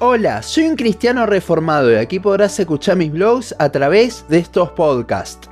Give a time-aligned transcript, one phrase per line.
[0.00, 4.70] Hola, soy un cristiano reformado y aquí podrás escuchar mis blogs a través de estos
[4.70, 5.48] podcasts.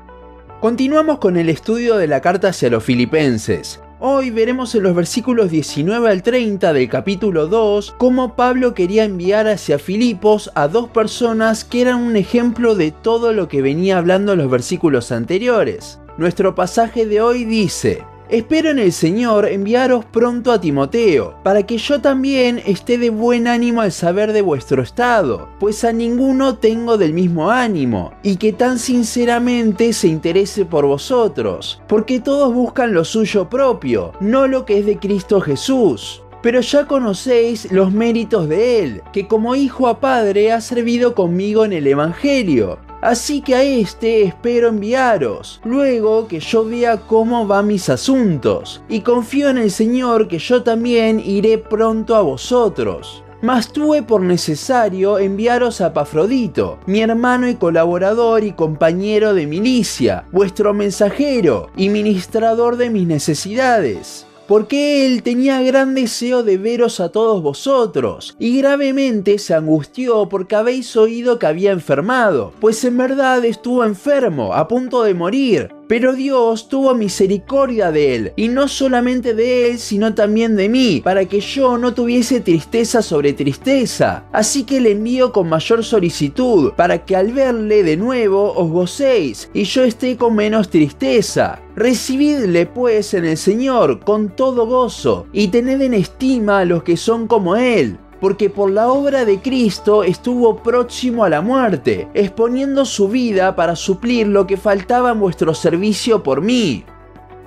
[0.61, 3.81] Continuamos con el estudio de la carta hacia los filipenses.
[4.00, 9.47] Hoy veremos en los versículos 19 al 30 del capítulo 2 cómo Pablo quería enviar
[9.47, 14.33] hacia Filipos a dos personas que eran un ejemplo de todo lo que venía hablando
[14.33, 16.01] en los versículos anteriores.
[16.19, 18.03] Nuestro pasaje de hoy dice,
[18.33, 23.46] Espero en el Señor enviaros pronto a Timoteo, para que yo también esté de buen
[23.46, 28.55] ánimo al saber de vuestro estado, pues a ninguno tengo del mismo ánimo, y que
[28.55, 34.78] tan sinceramente se interese por vosotros, porque todos buscan lo suyo propio, no lo que
[34.78, 36.22] es de Cristo Jesús.
[36.41, 41.66] Pero ya conocéis los méritos de él, que como hijo a padre ha servido conmigo
[41.66, 47.66] en el Evangelio Así que a este espero enviaros, luego que yo vea cómo van
[47.66, 53.25] mis asuntos, y confío en el Señor que yo también iré pronto a vosotros.
[53.42, 60.25] Mas tuve por necesario enviaros a Pafrodito, mi hermano y colaborador y compañero de milicia,
[60.31, 67.08] vuestro mensajero y ministrador de mis necesidades porque él tenía gran deseo de veros a
[67.08, 73.42] todos vosotros, y gravemente se angustió porque habéis oído que había enfermado, pues en verdad
[73.47, 79.34] estuvo enfermo, a punto de morir, pero Dios tuvo misericordia de él, y no solamente
[79.34, 84.24] de él, sino también de mí, para que yo no tuviese tristeza sobre tristeza.
[84.32, 89.50] Así que le envío con mayor solicitud, para que al verle de nuevo os gocéis,
[89.52, 91.60] y yo esté con menos tristeza.
[91.76, 96.96] Recibidle pues en el Señor con todo gozo, y tened en estima a los que
[96.96, 102.84] son como Él porque por la obra de Cristo estuvo próximo a la muerte, exponiendo
[102.84, 106.84] su vida para suplir lo que faltaba en vuestro servicio por mí.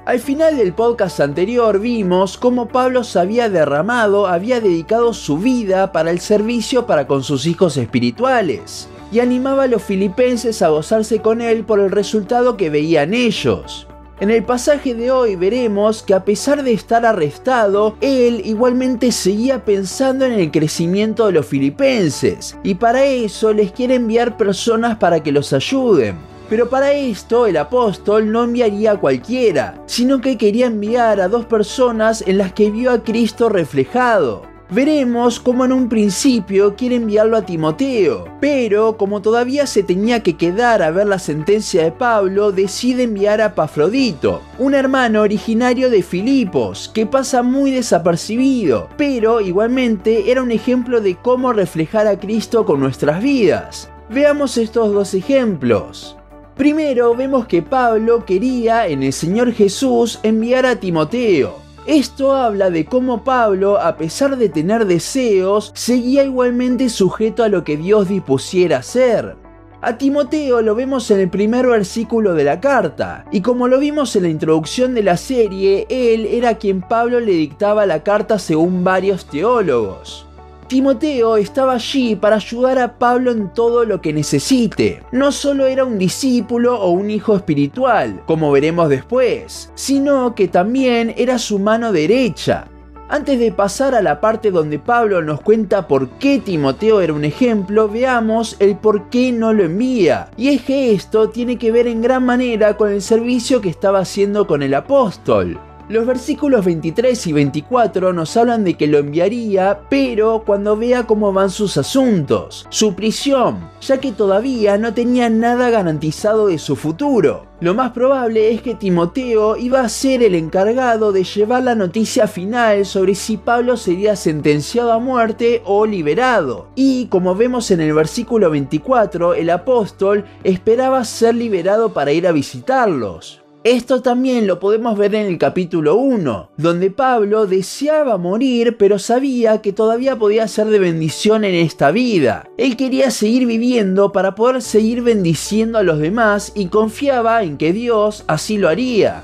[0.06, 5.94] Al final del podcast anterior vimos cómo Pablo se había derramado, había dedicado su vida
[5.94, 11.22] para el servicio para con sus hijos espirituales y animaba a los filipenses a gozarse
[11.22, 13.88] con él por el resultado que veían ellos.
[14.18, 19.66] En el pasaje de hoy veremos que a pesar de estar arrestado, él igualmente seguía
[19.66, 25.22] pensando en el crecimiento de los filipenses, y para eso les quiere enviar personas para
[25.22, 26.16] que los ayuden.
[26.50, 31.46] Pero para esto el apóstol no enviaría a cualquiera, sino que quería enviar a dos
[31.46, 34.55] personas en las que vio a Cristo reflejado.
[34.72, 40.38] Veremos cómo en un principio quiere enviarlo a Timoteo, pero como todavía se tenía que
[40.38, 46.02] quedar a ver la sentencia de Pablo, decide enviar a Pafrodito, un hermano originario de
[46.02, 52.66] Filipos, que pasa muy desapercibido, pero igualmente era un ejemplo de cómo reflejar a Cristo
[52.66, 53.92] con nuestras vidas.
[54.10, 56.18] Veamos estos dos ejemplos.
[56.56, 62.86] Primero vemos que Pablo quería en el Señor Jesús enviar a Timoteo, esto habla de
[62.86, 68.78] cómo Pablo, a pesar de tener deseos, seguía igualmente sujeto a lo que Dios dispusiera
[68.78, 69.36] hacer.
[69.82, 74.16] A Timoteo lo vemos en el primer versículo de la carta, y como lo vimos
[74.16, 78.84] en la introducción de la serie, él era quien Pablo le dictaba la carta según
[78.84, 80.26] varios teólogos.
[80.68, 85.04] Timoteo estaba allí para ayudar a Pablo en todo lo que necesite.
[85.12, 91.14] No solo era un discípulo o un hijo espiritual, como veremos después, sino que también
[91.18, 92.68] era su mano derecha.
[93.08, 97.24] Antes de pasar a la parte donde Pablo nos cuenta por qué Timoteo era un
[97.24, 100.32] ejemplo, veamos el por qué no lo envía.
[100.36, 104.00] Y es que esto tiene que ver en gran manera con el servicio que estaba
[104.00, 105.60] haciendo con el apóstol.
[105.88, 111.32] Los versículos 23 y 24 nos hablan de que lo enviaría, pero cuando vea cómo
[111.32, 117.46] van sus asuntos, su prisión, ya que todavía no tenía nada garantizado de su futuro.
[117.60, 122.26] Lo más probable es que Timoteo iba a ser el encargado de llevar la noticia
[122.26, 126.68] final sobre si Pablo sería sentenciado a muerte o liberado.
[126.74, 132.32] Y como vemos en el versículo 24, el apóstol esperaba ser liberado para ir a
[132.32, 133.45] visitarlos.
[133.66, 139.60] Esto también lo podemos ver en el capítulo 1, donde Pablo deseaba morir pero sabía
[139.64, 142.48] que todavía podía ser de bendición en esta vida.
[142.60, 147.74] Él quería seguir viviendo para poder seguir bendiciendo a los demás y confiaba en que
[147.74, 149.24] Dios así lo haría.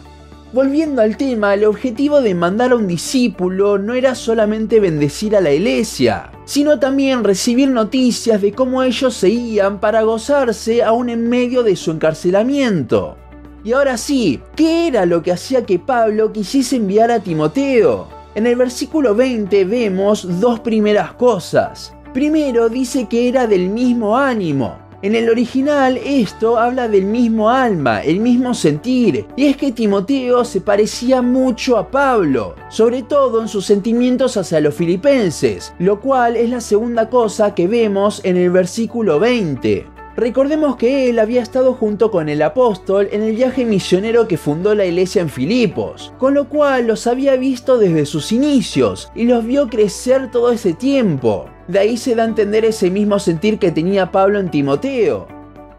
[0.54, 5.42] Volviendo al tema, el objetivo de mandar a un discípulo no era solamente bendecir a
[5.42, 11.62] la iglesia, sino también recibir noticias de cómo ellos seguían para gozarse aún en medio
[11.62, 13.18] de su encarcelamiento.
[13.64, 18.08] Y ahora sí, ¿qué era lo que hacía que Pablo quisiese enviar a Timoteo?
[18.34, 21.94] En el versículo 20 vemos dos primeras cosas.
[22.12, 24.80] Primero dice que era del mismo ánimo.
[25.04, 30.44] En el original esto habla del mismo alma, el mismo sentir, y es que Timoteo
[30.44, 36.36] se parecía mucho a Pablo, sobre todo en sus sentimientos hacia los filipenses, lo cual
[36.36, 40.01] es la segunda cosa que vemos en el versículo 20.
[40.16, 44.76] Recordemos que él había estado junto con el apóstol en el viaje misionero que fundó
[44.76, 49.46] la iglesia en Filipos, con lo cual los había visto desde sus inicios y los
[49.46, 51.46] vio crecer todo ese tiempo.
[51.70, 55.28] De ahí se da a entender ese mismo sentir que tenía Pablo en Timoteo.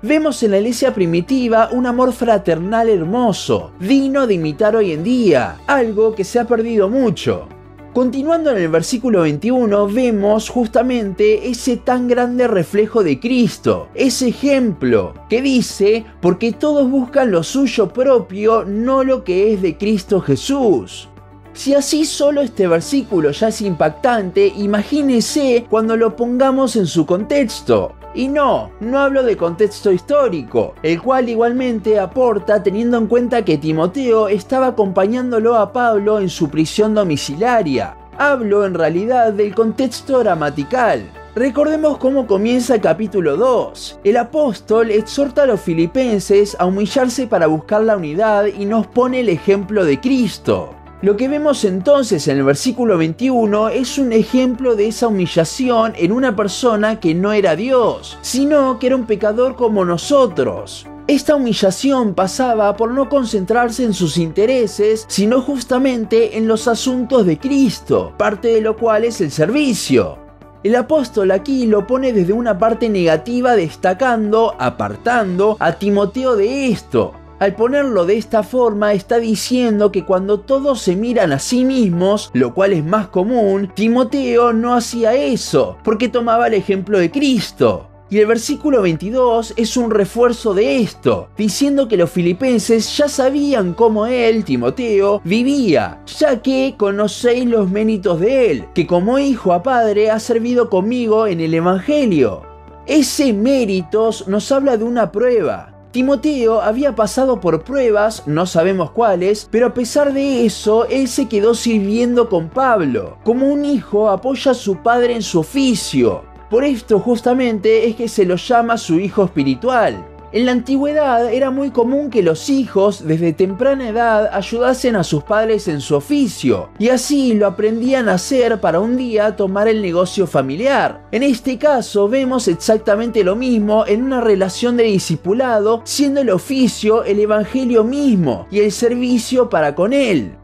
[0.01, 5.59] Vemos en la iglesia primitiva un amor fraternal hermoso, digno de imitar hoy en día,
[5.67, 7.47] algo que se ha perdido mucho.
[7.93, 15.13] Continuando en el versículo 21 vemos justamente ese tan grande reflejo de Cristo, ese ejemplo
[15.29, 21.11] que dice, porque todos buscan lo suyo propio, no lo que es de Cristo Jesús.
[21.53, 27.95] Si así solo este versículo ya es impactante, imagínese cuando lo pongamos en su contexto.
[28.15, 33.57] Y no, no hablo de contexto histórico, el cual igualmente aporta teniendo en cuenta que
[33.57, 37.97] Timoteo estaba acompañándolo a Pablo en su prisión domiciliaria.
[38.19, 41.11] Hablo en realidad del contexto gramatical.
[41.35, 44.01] Recordemos cómo comienza el capítulo 2.
[44.05, 49.21] El apóstol exhorta a los filipenses a humillarse para buscar la unidad y nos pone
[49.21, 50.82] el ejemplo de Cristo.
[51.03, 56.13] Lo que vemos entonces en el versículo 21 es un ejemplo de esa humillación en
[56.13, 60.87] una persona que no era Dios, sino que era un pecador como nosotros.
[61.09, 67.37] Esta humillación pasaba por no concentrarse en sus intereses, sino justamente en los asuntos de
[67.37, 70.19] Cristo, parte de lo cual es el servicio.
[70.63, 77.13] El apóstol aquí lo pone desde una parte negativa destacando, apartando a Timoteo de esto,
[77.43, 82.31] al ponerlo de esta forma está diciendo que cuando todos se miran a sí mismos,
[82.35, 87.89] lo cual es más común, Timoteo no hacía eso, porque tomaba el ejemplo de Cristo.
[88.11, 93.75] Y el versículo 22 es un refuerzo de esto, diciendo que los filipenses ya sabían
[93.75, 99.65] cómo él, Timoteo, vivía, ya que conocéis los méritos de él, que como hijo a
[99.65, 102.43] padre ha servido conmigo en el Evangelio.
[102.87, 109.47] Ese méritos nos habla de una prueba, Timoteo había pasado por pruebas, no sabemos cuáles,
[109.51, 113.19] pero a pesar de eso, él se quedó sirviendo con Pablo.
[113.25, 116.25] Como un hijo apoya a su padre en su oficio.
[116.49, 120.12] Por esto justamente es que se lo llama su hijo espiritual.
[120.33, 125.25] En la antigüedad era muy común que los hijos desde temprana edad ayudasen a sus
[125.25, 129.83] padres en su oficio, y así lo aprendían a hacer para un día tomar el
[129.83, 131.07] negocio familiar.
[131.13, 137.05] En este caso vemos exactamente lo mismo en una relación de discipulado, siendo el oficio
[137.05, 140.35] el evangelio mismo y el servicio para con él.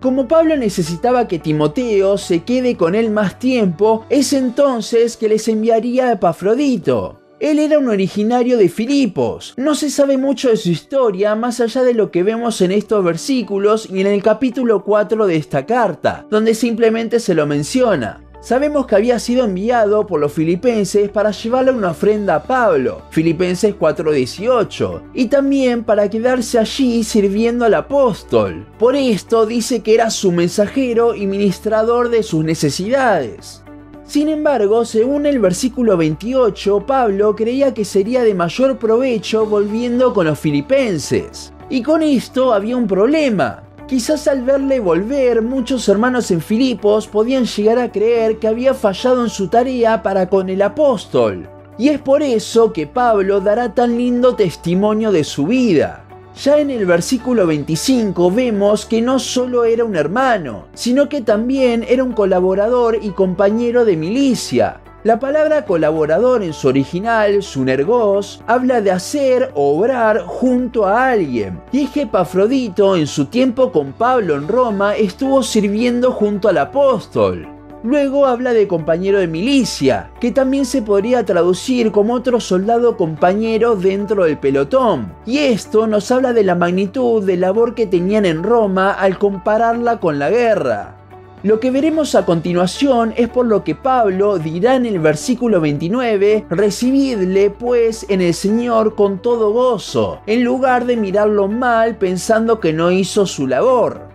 [0.00, 5.46] Como Pablo necesitaba que Timoteo se quede con él más tiempo, es entonces que les
[5.48, 7.25] enviaría a Epafrodito.
[7.38, 9.52] Él era un originario de Filipos.
[9.58, 13.04] No se sabe mucho de su historia más allá de lo que vemos en estos
[13.04, 18.22] versículos y en el capítulo 4 de esta carta, donde simplemente se lo menciona.
[18.40, 23.74] Sabemos que había sido enviado por los filipenses para llevarle una ofrenda a Pablo, Filipenses
[23.74, 28.66] 4:18, y también para quedarse allí sirviendo al apóstol.
[28.78, 33.62] Por esto dice que era su mensajero y ministrador de sus necesidades.
[34.06, 40.26] Sin embargo, según el versículo 28, Pablo creía que sería de mayor provecho volviendo con
[40.26, 41.52] los filipenses.
[41.68, 43.64] Y con esto había un problema.
[43.88, 49.24] Quizás al verle volver, muchos hermanos en Filipos podían llegar a creer que había fallado
[49.24, 51.48] en su tarea para con el apóstol.
[51.76, 56.05] Y es por eso que Pablo dará tan lindo testimonio de su vida.
[56.42, 61.82] Ya en el versículo 25 vemos que no solo era un hermano, sino que también
[61.88, 64.80] era un colaborador y compañero de milicia.
[65.02, 71.62] La palabra colaborador en su original, sunergos, habla de hacer o obrar junto a alguien.
[71.72, 76.58] Y es que Epafrodito en su tiempo con Pablo en Roma estuvo sirviendo junto al
[76.58, 77.55] apóstol.
[77.82, 83.76] Luego habla de compañero de milicia, que también se podría traducir como otro soldado compañero
[83.76, 85.12] dentro del pelotón.
[85.26, 90.00] Y esto nos habla de la magnitud de labor que tenían en Roma al compararla
[90.00, 90.96] con la guerra.
[91.42, 96.46] Lo que veremos a continuación es por lo que Pablo dirá en el versículo 29,
[96.50, 102.72] recibidle pues en el Señor con todo gozo, en lugar de mirarlo mal pensando que
[102.72, 104.05] no hizo su labor.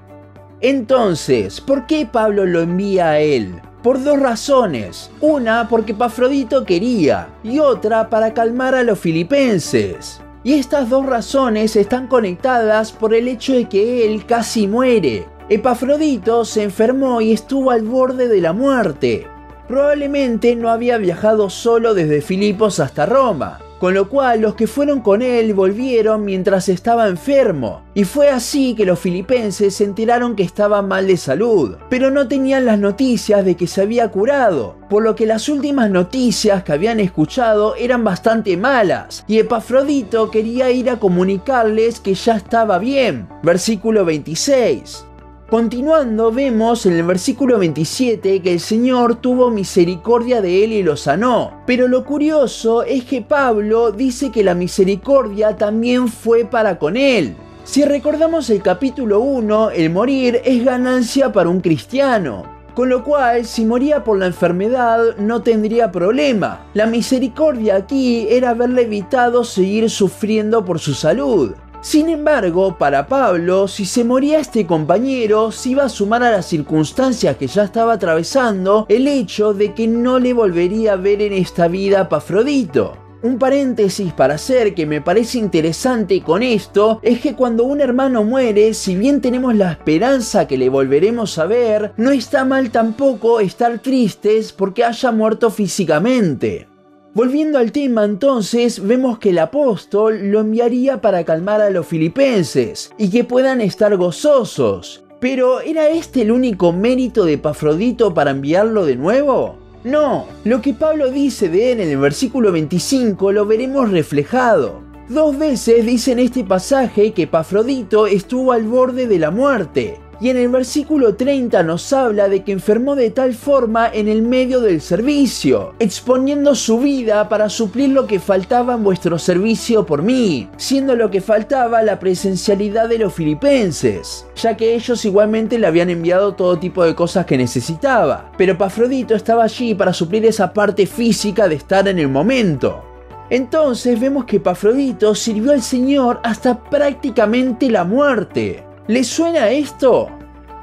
[0.62, 3.60] Entonces, ¿por qué Pablo lo envía a él?
[3.82, 5.10] Por dos razones.
[5.20, 10.22] Una porque Pafrodito quería y otra para calmar a los filipenses.
[10.44, 15.26] Y estas dos razones están conectadas por el hecho de que él casi muere.
[15.50, 19.26] Epafrodito se enfermó y estuvo al borde de la muerte.
[19.68, 23.60] Probablemente no había viajado solo desde Filipos hasta Roma.
[23.82, 28.76] Con lo cual los que fueron con él volvieron mientras estaba enfermo, y fue así
[28.76, 33.44] que los filipenses se enteraron que estaba mal de salud, pero no tenían las noticias
[33.44, 38.04] de que se había curado, por lo que las últimas noticias que habían escuchado eran
[38.04, 43.28] bastante malas, y Epafrodito quería ir a comunicarles que ya estaba bien.
[43.42, 45.06] Versículo 26.
[45.52, 50.96] Continuando, vemos en el versículo 27 que el Señor tuvo misericordia de él y lo
[50.96, 51.62] sanó.
[51.68, 57.36] Pero lo curioso es que Pablo dice que la misericordia también fue para con él.
[57.66, 62.46] Si recordamos el capítulo 1, el morir es ganancia para un cristiano.
[62.74, 66.66] Con lo cual, si moría por la enfermedad, no tendría problema.
[66.74, 71.56] La misericordia aquí era haberle evitado seguir sufriendo por su salud.
[71.82, 76.46] Sin embargo, para Pablo, si se moría este compañero, se iba a sumar a las
[76.46, 81.34] circunstancias que ya estaba atravesando el hecho de que no le volvería a ver en
[81.34, 82.98] esta vida a Pafrodito.
[83.24, 88.24] Un paréntesis para hacer que me parece interesante con esto es que cuando un hermano
[88.24, 93.40] muere, si bien tenemos la esperanza que le volveremos a ver, no está mal tampoco
[93.40, 96.71] estar tristes porque haya muerto físicamente.
[97.14, 102.94] Volviendo al tema entonces, vemos que el apóstol lo enviaría para calmar a los filipenses
[102.98, 105.04] y que puedan estar gozosos.
[105.20, 109.58] Pero ¿era este el único mérito de Pafrodito para enviarlo de nuevo?
[109.84, 114.80] No, lo que Pablo dice de él en el versículo 25 lo veremos reflejado.
[115.10, 120.30] Dos veces dice en este pasaje que Pafrodito estuvo al borde de la muerte, y
[120.30, 124.62] en el versículo 30 nos habla de que enfermó de tal forma en el medio
[124.62, 130.48] del servicio, exponiendo su vida para suplir lo que faltaba en vuestro servicio por mí,
[130.58, 135.90] siendo lo que faltaba la presencialidad de los filipenses, ya que ellos igualmente le habían
[135.90, 140.86] enviado todo tipo de cosas que necesitaba, pero Pafrodito estaba allí para suplir esa parte
[140.86, 142.84] física de estar en el momento.
[143.32, 148.71] Entonces vemos que Pafrodito sirvió al Señor hasta prácticamente la muerte.
[148.88, 150.10] ¿Les suena esto?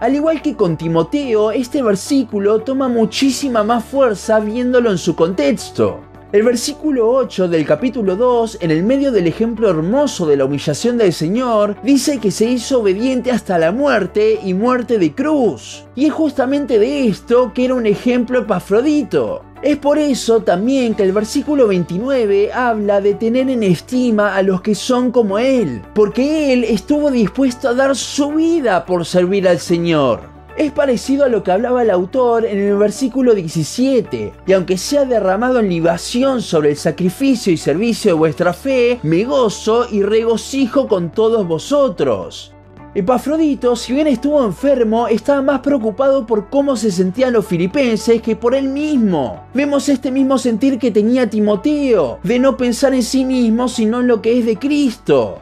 [0.01, 6.01] Al igual que con Timoteo, este versículo toma muchísima más fuerza viéndolo en su contexto.
[6.31, 10.99] El versículo 8 del capítulo 2, en el medio del ejemplo hermoso de la humillación
[10.99, 15.87] del Señor, dice que se hizo obediente hasta la muerte y muerte de cruz.
[15.95, 19.43] Y es justamente de esto que era un ejemplo Epafrodito.
[19.61, 24.61] Es por eso también que el versículo 29 habla de tener en estima a los
[24.61, 29.59] que son como Él, porque Él estuvo dispuesto a dar su vida por servir al
[29.59, 30.21] Señor.
[30.57, 35.05] Es parecido a lo que hablaba el autor en el versículo 17, y aunque sea
[35.05, 40.87] derramado en libación sobre el sacrificio y servicio de vuestra fe, me gozo y regocijo
[40.87, 42.55] con todos vosotros.
[42.99, 48.35] Epafrodito, si bien estuvo enfermo, estaba más preocupado por cómo se sentían los filipenses que
[48.35, 49.45] por él mismo.
[49.55, 54.09] Vemos este mismo sentir que tenía Timoteo, de no pensar en sí mismo sino en
[54.09, 55.39] lo que es de Cristo.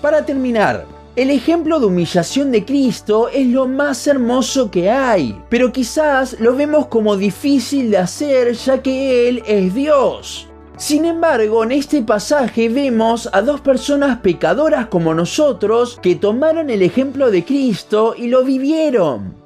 [0.00, 5.70] Para terminar, el ejemplo de humillación de Cristo es lo más hermoso que hay, pero
[5.70, 10.47] quizás lo vemos como difícil de hacer ya que Él es Dios.
[10.78, 16.82] Sin embargo, en este pasaje vemos a dos personas pecadoras como nosotros que tomaron el
[16.82, 19.37] ejemplo de Cristo y lo vivieron.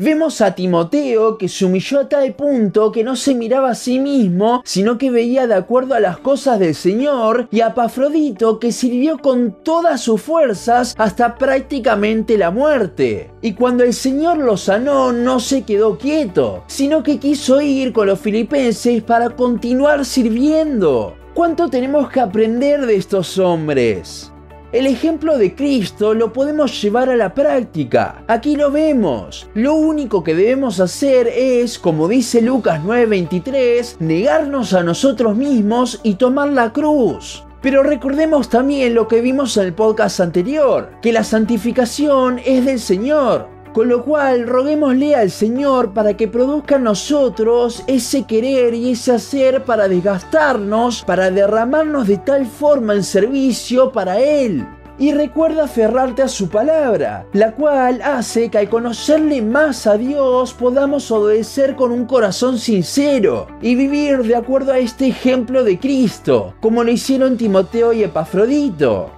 [0.00, 3.98] Vemos a Timoteo que se humilló a tal punto que no se miraba a sí
[3.98, 8.70] mismo, sino que veía de acuerdo a las cosas del Señor, y a Pafrodito que
[8.70, 13.32] sirvió con todas sus fuerzas hasta prácticamente la muerte.
[13.42, 18.06] Y cuando el Señor lo sanó, no se quedó quieto, sino que quiso ir con
[18.06, 21.16] los filipenses para continuar sirviendo.
[21.34, 24.32] ¿Cuánto tenemos que aprender de estos hombres?
[24.70, 28.22] El ejemplo de Cristo lo podemos llevar a la práctica.
[28.28, 29.48] Aquí lo vemos.
[29.54, 36.16] Lo único que debemos hacer es, como dice Lucas 9:23, negarnos a nosotros mismos y
[36.16, 37.44] tomar la cruz.
[37.62, 42.78] Pero recordemos también lo que vimos en el podcast anterior, que la santificación es del
[42.78, 43.48] Señor.
[43.72, 49.12] Con lo cual, roguémosle al Señor para que produzca en nosotros ese querer y ese
[49.12, 54.66] hacer para desgastarnos, para derramarnos de tal forma en servicio para Él.
[55.00, 60.52] Y recuerda aferrarte a su palabra, la cual hace que al conocerle más a Dios
[60.54, 66.54] podamos obedecer con un corazón sincero y vivir de acuerdo a este ejemplo de Cristo,
[66.60, 69.17] como lo hicieron Timoteo y Epafrodito.